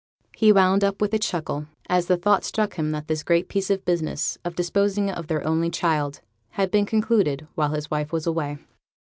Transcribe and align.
He 0.35 0.51
wound 0.51 0.83
up 0.83 0.99
with 0.99 1.13
a 1.13 1.19
chuckle, 1.19 1.67
as 1.87 2.07
the 2.07 2.17
thought 2.17 2.43
struck 2.43 2.73
him 2.73 2.89
that 2.89 3.07
this 3.07 3.21
great 3.21 3.47
piece 3.47 3.69
of 3.69 3.85
business, 3.85 4.39
of 4.43 4.55
disposing 4.55 5.11
of 5.11 5.27
their 5.27 5.45
only 5.45 5.69
child, 5.69 6.21
had 6.57 6.71
been 6.71 6.87
concluded 6.87 7.45
while 7.53 7.73
his 7.75 7.91
wife 7.91 8.11
was 8.11 8.25
away. 8.25 8.57